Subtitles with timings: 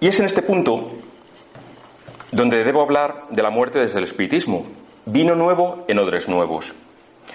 [0.00, 0.92] Y es en este punto
[2.32, 4.66] donde debo hablar de la muerte desde el espiritismo.
[5.04, 6.74] Vino nuevo en odres nuevos.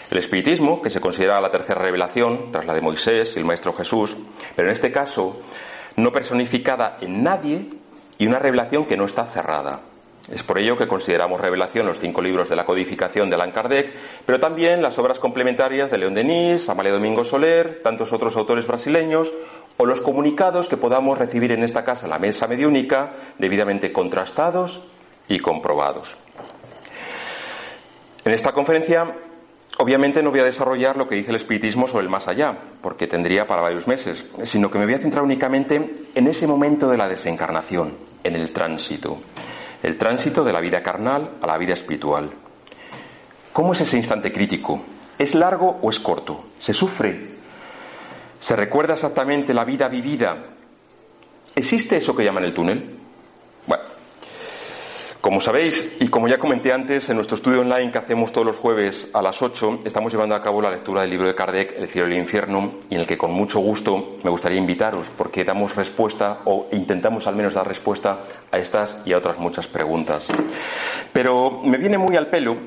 [0.10, 3.74] El espiritismo, que se considera la tercera revelación, tras la de Moisés y el Maestro
[3.74, 4.18] Jesús,
[4.56, 5.42] pero en este caso
[5.96, 7.70] no personificada en nadie
[8.18, 9.82] y una revelación que no está cerrada.
[10.32, 13.94] Es por ello que consideramos revelación los cinco libros de la codificación de Allan Kardec,
[14.26, 19.32] pero también las obras complementarias de León Denis, Amalia Domingo Soler, tantos otros autores brasileños,
[19.78, 24.82] o los comunicados que podamos recibir en esta casa, la mesa mediúnica, debidamente contrastados
[25.28, 26.18] y comprobados.
[28.24, 29.16] En esta conferencia,
[29.78, 33.06] obviamente no voy a desarrollar lo que dice el espiritismo sobre el más allá, porque
[33.06, 36.98] tendría para varios meses, sino que me voy a centrar únicamente en ese momento de
[36.98, 39.20] la desencarnación, en el tránsito
[39.84, 42.30] el tránsito de la vida carnal a la vida espiritual.
[43.54, 44.82] ¿Cómo es ese instante crítico?
[45.18, 46.46] ¿Es largo o es corto?
[46.60, 47.36] ¿Se sufre?
[48.40, 50.38] ¿Se recuerda exactamente la vida vivida?
[51.56, 52.95] ¿Existe eso que llaman el túnel?
[55.26, 58.58] Como sabéis, y como ya comenté antes, en nuestro estudio online que hacemos todos los
[58.58, 61.88] jueves a las 8, estamos llevando a cabo la lectura del libro de Kardec, El
[61.88, 65.44] cielo y el infierno, y en el que con mucho gusto me gustaría invitaros, porque
[65.44, 68.20] damos respuesta, o intentamos al menos dar respuesta
[68.52, 70.32] a estas y a otras muchas preguntas.
[71.12, 72.58] Pero me viene muy al pelo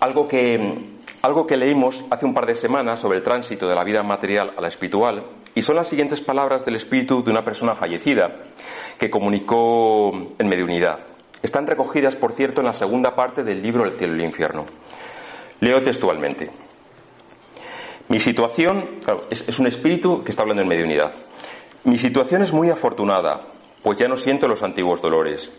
[0.00, 0.78] algo que,
[1.20, 4.54] algo que leímos hace un par de semanas sobre el tránsito de la vida material
[4.56, 8.34] a la espiritual, y son las siguientes palabras del espíritu de una persona fallecida
[8.96, 11.15] que comunicó en mediunidad.
[11.46, 14.66] Están recogidas, por cierto, en la segunda parte del libro El cielo y el infierno.
[15.60, 16.50] Leo textualmente.
[18.08, 18.98] Mi situación,
[19.30, 21.14] es, un espíritu que está hablando en mediunidad.
[21.84, 23.42] Mi situación es muy afortunada,
[23.84, 25.52] pues ya no siento los antiguos dolores.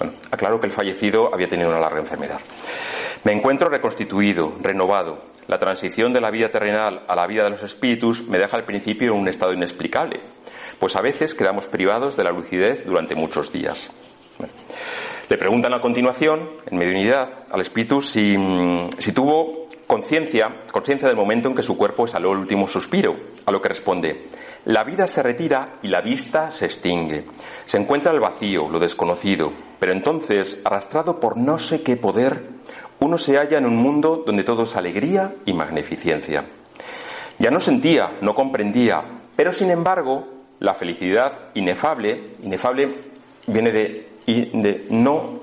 [0.00, 2.40] Bueno, aclaro que el fallecido había tenido una larga enfermedad.
[3.22, 5.22] Me encuentro reconstituido, renovado.
[5.46, 8.64] La transición de la vida terrenal a la vida de los espíritus me deja al
[8.64, 10.20] principio en un estado inexplicable,
[10.80, 13.88] pues a veces quedamos privados de la lucidez durante muchos días.
[15.28, 21.18] Le preguntan a continuación, en mediunidad, al espíritu si, mm, si tuvo conciencia, conciencia del
[21.18, 24.28] momento en que su cuerpo exhaló el último suspiro, a lo que responde,
[24.64, 27.26] la vida se retira y la vista se extingue.
[27.66, 32.42] Se encuentra el vacío, lo desconocido, pero entonces, arrastrado por no sé qué poder,
[33.00, 36.46] uno se halla en un mundo donde todo es alegría y magnificencia.
[37.38, 39.04] Ya no sentía, no comprendía,
[39.36, 40.26] pero sin embargo,
[40.58, 42.94] la felicidad inefable, inefable
[43.46, 45.40] viene de y de no,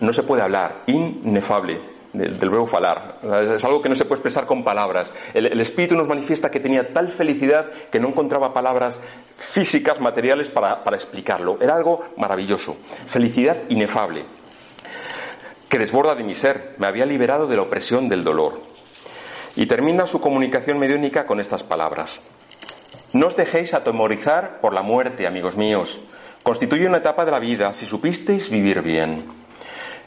[0.00, 1.78] no se puede hablar, inefable,
[2.12, 3.20] del, verbo falar.
[3.54, 5.12] Es algo que no se puede expresar con palabras.
[5.32, 8.98] El, espíritu nos manifiesta que tenía tal felicidad que no encontraba palabras
[9.36, 11.58] físicas, materiales para, para explicarlo.
[11.60, 12.76] Era algo maravilloso.
[13.06, 14.24] Felicidad inefable,
[15.68, 16.74] que desborda de mi ser.
[16.78, 18.60] Me había liberado de la opresión del dolor.
[19.54, 22.18] Y termina su comunicación mediúnica con estas palabras.
[23.12, 26.00] No os dejéis atemorizar por la muerte, amigos míos
[26.46, 29.24] Constituye una etapa de la vida si supisteis vivir bien.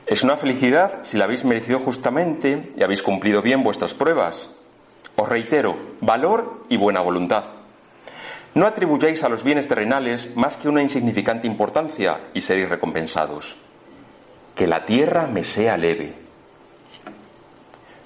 [0.07, 4.49] Es una felicidad si la habéis merecido justamente y habéis cumplido bien vuestras pruebas.
[5.17, 7.43] Os reitero, valor y buena voluntad.
[8.53, 13.57] No atribuyáis a los bienes terrenales más que una insignificante importancia y seréis recompensados.
[14.55, 16.13] Que la tierra me sea leve.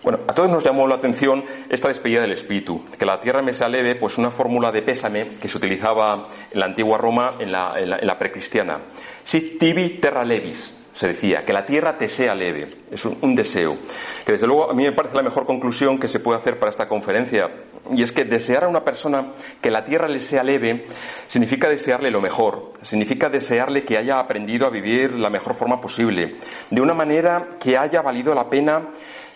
[0.03, 3.53] Bueno, a todos nos llamó la atención esta despedida del espíritu, que la tierra me
[3.53, 7.53] sea leve, pues una fórmula de pésame que se utilizaba en la antigua Roma, en
[7.53, 8.79] la, en precristiana.
[9.23, 13.77] Sit tibi terra levis, se decía, que la tierra te sea leve, es un, deseo,
[14.25, 16.69] que desde luego a mí me parece la mejor conclusión que se puede hacer para
[16.69, 17.49] esta conferencia,
[17.93, 19.31] y es que desear a una persona
[19.61, 20.85] que la tierra le sea leve
[21.27, 26.35] significa desearle lo mejor, significa desearle que haya aprendido a vivir la mejor forma posible,
[26.69, 28.89] de una manera que haya valido la pena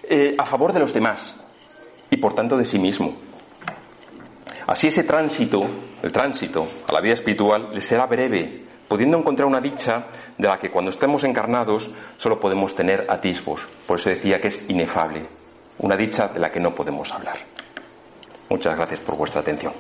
[0.10, 1.36] eh, a favor de los demás
[2.10, 3.16] y por tanto de sí mismo.
[4.68, 5.66] Así ese tránsito,
[6.04, 10.08] el tránsito a la vida espiritual, le será breve, pudiendo encontrar una dicha
[10.38, 13.68] de la que cuando estemos encarnados solo podemos tener atisbos.
[13.86, 15.26] Por eso decía que es inefable,
[15.80, 17.38] una dicha de la que no podemos hablar.
[18.50, 19.74] Muchas gracias por vuestra atención.